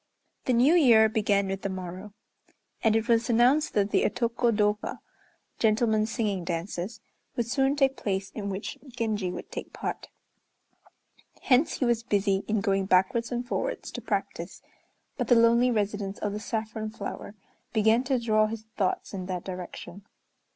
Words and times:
The 0.45 0.53
New 0.53 0.73
Year 0.73 1.07
began 1.07 1.45
with 1.47 1.61
the 1.61 1.69
morrow; 1.69 2.15
and 2.83 2.95
it 2.95 3.07
was 3.07 3.29
announced 3.29 3.75
that 3.75 3.91
the 3.91 4.01
Otoko 4.03 4.49
dôka 4.51 4.97
(gentlemen's 5.59 6.11
singing 6.11 6.43
dances) 6.43 7.01
would 7.35 7.45
soon 7.45 7.75
take 7.75 7.97
place 7.97 8.31
in 8.31 8.49
which 8.49 8.79
Genji 8.87 9.29
would 9.29 9.51
take 9.51 9.73
part. 9.73 10.07
Hence 11.43 11.73
he 11.73 11.85
was 11.85 12.01
busy 12.01 12.41
in 12.47 12.61
going 12.61 12.87
backwards 12.87 13.31
and 13.31 13.47
forwards, 13.47 13.91
to 13.91 14.01
practise, 14.01 14.63
but 15.17 15.27
the 15.27 15.35
lonely 15.35 15.69
residence 15.69 16.17
of 16.17 16.31
the 16.33 16.39
saffron 16.39 16.89
flower 16.89 17.35
began 17.71 18.03
to 18.05 18.17
draw 18.17 18.47
his 18.47 18.63
thoughts 18.75 19.13
in 19.13 19.27
that 19.27 19.43
direction. 19.43 20.07